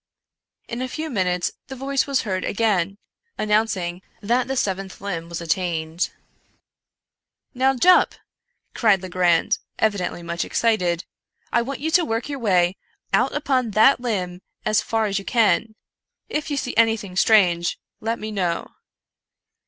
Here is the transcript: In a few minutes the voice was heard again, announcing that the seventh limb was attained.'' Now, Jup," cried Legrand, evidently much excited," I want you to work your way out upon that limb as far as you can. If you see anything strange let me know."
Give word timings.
In 0.67 0.81
a 0.81 0.87
few 0.87 1.11
minutes 1.11 1.51
the 1.67 1.75
voice 1.75 2.07
was 2.07 2.23
heard 2.23 2.43
again, 2.43 2.97
announcing 3.37 4.01
that 4.19 4.47
the 4.47 4.55
seventh 4.57 4.99
limb 4.99 5.29
was 5.29 5.41
attained.'' 5.41 6.09
Now, 7.61 7.75
Jup," 7.75 8.15
cried 8.73 9.03
Legrand, 9.03 9.59
evidently 9.77 10.23
much 10.23 10.43
excited," 10.43 11.05
I 11.53 11.61
want 11.61 11.81
you 11.81 11.91
to 11.91 12.03
work 12.03 12.29
your 12.29 12.39
way 12.39 12.77
out 13.13 13.33
upon 13.35 13.69
that 13.77 13.99
limb 13.99 14.41
as 14.65 14.81
far 14.81 15.05
as 15.05 15.19
you 15.19 15.23
can. 15.25 15.75
If 16.29 16.49
you 16.49 16.57
see 16.57 16.75
anything 16.75 17.15
strange 17.15 17.77
let 17.99 18.17
me 18.17 18.31
know." 18.31 18.71